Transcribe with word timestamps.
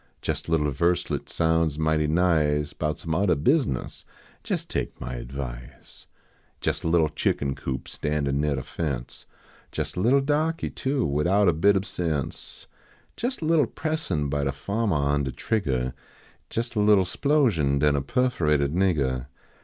Jes 0.25 0.47
a 0.47 0.51
little 0.51 0.71
verselet 0.71 1.29
sounds 1.29 1.77
mighty 1.77 2.07
nice 2.07 2.73
Bout 2.73 2.97
some 2.97 3.13
oddah 3.13 3.35
business; 3.35 4.03
jes 4.43 4.65
take 4.65 4.99
my 4.99 5.13
advice. 5.13 6.07
Jes 6.59 6.81
a 6.81 6.87
little 6.87 7.09
chicken 7.09 7.53
coop 7.53 7.87
standin 7.87 8.41
neah 8.41 8.55
de 8.55 8.63
fence 8.63 9.27
Jes 9.71 9.93
a 9.95 9.99
little 9.99 10.19
dahkey, 10.23 10.73
too, 10.73 11.05
widout 11.05 11.47
a 11.47 11.53
hit 11.67 11.75
ob 11.75 11.85
sense; 11.85 12.65
Jes 13.15 13.43
a 13.43 13.45
little 13.45 13.67
pressin 13.67 14.27
by 14.27 14.43
de 14.43 14.51
fahmer 14.51 14.91
on 14.95 15.23
de 15.23 15.31
triggah, 15.31 15.93
Jes 16.49 16.73
a 16.73 16.79
little 16.79 17.05
splosion, 17.05 17.77
den 17.79 17.95
a 17.95 18.01
perforated 18.01 18.73
niggah. 18.73 19.27